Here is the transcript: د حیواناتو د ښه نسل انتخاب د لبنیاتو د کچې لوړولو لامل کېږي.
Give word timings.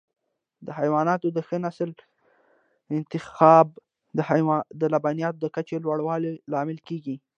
د 0.65 0.67
حیواناتو 0.79 1.27
د 1.31 1.39
ښه 1.47 1.57
نسل 1.65 1.89
انتخاب 2.97 3.67
د 4.79 4.83
لبنیاتو 4.93 5.41
د 5.41 5.45
کچې 5.55 5.77
لوړولو 5.85 6.29
لامل 6.51 6.79
کېږي. 6.87 7.15